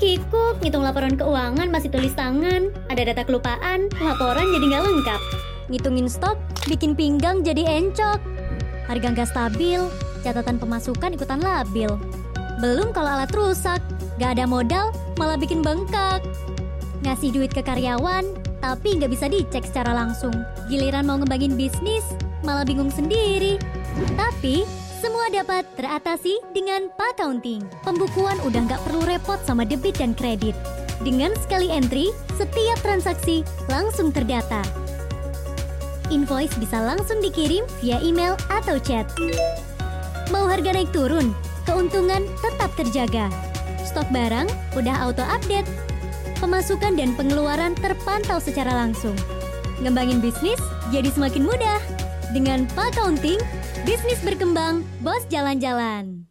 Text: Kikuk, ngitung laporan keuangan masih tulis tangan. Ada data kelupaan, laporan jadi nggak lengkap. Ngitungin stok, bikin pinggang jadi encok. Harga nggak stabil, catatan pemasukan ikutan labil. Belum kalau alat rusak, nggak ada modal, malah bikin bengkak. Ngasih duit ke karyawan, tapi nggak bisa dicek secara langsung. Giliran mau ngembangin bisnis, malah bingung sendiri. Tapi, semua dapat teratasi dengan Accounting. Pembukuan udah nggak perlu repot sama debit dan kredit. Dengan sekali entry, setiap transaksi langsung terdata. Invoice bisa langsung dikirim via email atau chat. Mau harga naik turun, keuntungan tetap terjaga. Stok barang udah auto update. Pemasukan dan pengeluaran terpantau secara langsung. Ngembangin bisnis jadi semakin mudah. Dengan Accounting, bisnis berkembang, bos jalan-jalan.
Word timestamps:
Kikuk, 0.00 0.64
ngitung 0.64 0.80
laporan 0.80 1.12
keuangan 1.12 1.68
masih 1.68 1.92
tulis 1.92 2.16
tangan. 2.16 2.72
Ada 2.88 3.12
data 3.12 3.20
kelupaan, 3.20 3.92
laporan 4.00 4.48
jadi 4.48 4.64
nggak 4.72 4.84
lengkap. 4.88 5.20
Ngitungin 5.68 6.08
stok, 6.08 6.40
bikin 6.72 6.96
pinggang 6.96 7.44
jadi 7.44 7.68
encok. 7.68 8.16
Harga 8.88 9.06
nggak 9.12 9.28
stabil, 9.28 9.76
catatan 10.24 10.56
pemasukan 10.56 11.12
ikutan 11.12 11.44
labil. 11.44 12.00
Belum 12.64 12.96
kalau 12.96 13.12
alat 13.12 13.28
rusak, 13.36 13.84
nggak 14.16 14.40
ada 14.40 14.48
modal, 14.48 14.88
malah 15.20 15.36
bikin 15.36 15.60
bengkak. 15.60 16.24
Ngasih 17.04 17.36
duit 17.36 17.52
ke 17.52 17.60
karyawan, 17.60 18.24
tapi 18.64 18.96
nggak 18.96 19.12
bisa 19.12 19.28
dicek 19.28 19.68
secara 19.68 19.92
langsung. 19.92 20.32
Giliran 20.72 21.04
mau 21.04 21.20
ngembangin 21.20 21.60
bisnis, 21.60 22.08
malah 22.40 22.64
bingung 22.64 22.88
sendiri. 22.88 23.60
Tapi, 24.16 24.64
semua 25.00 25.32
dapat 25.32 25.64
teratasi 25.80 26.36
dengan 26.52 26.92
Accounting. 27.00 27.64
Pembukuan 27.80 28.36
udah 28.44 28.68
nggak 28.68 28.84
perlu 28.84 29.00
repot 29.08 29.40
sama 29.48 29.64
debit 29.64 29.96
dan 29.96 30.12
kredit. 30.12 30.52
Dengan 31.00 31.32
sekali 31.40 31.72
entry, 31.72 32.12
setiap 32.36 32.76
transaksi 32.84 33.40
langsung 33.72 34.12
terdata. 34.12 34.60
Invoice 36.12 36.52
bisa 36.60 36.84
langsung 36.84 37.24
dikirim 37.24 37.64
via 37.80 37.96
email 38.04 38.36
atau 38.52 38.76
chat. 38.76 39.08
Mau 40.28 40.44
harga 40.44 40.76
naik 40.76 40.92
turun, 40.92 41.32
keuntungan 41.64 42.28
tetap 42.44 42.68
terjaga. 42.76 43.32
Stok 43.88 44.06
barang 44.12 44.52
udah 44.76 45.00
auto 45.00 45.24
update. 45.24 45.66
Pemasukan 46.44 47.00
dan 47.00 47.16
pengeluaran 47.16 47.72
terpantau 47.80 48.36
secara 48.36 48.76
langsung. 48.76 49.16
Ngembangin 49.80 50.20
bisnis 50.20 50.60
jadi 50.92 51.08
semakin 51.08 51.48
mudah. 51.48 51.99
Dengan 52.30 52.62
Accounting, 52.78 53.42
bisnis 53.82 54.22
berkembang, 54.22 54.86
bos 55.02 55.26
jalan-jalan. 55.34 56.29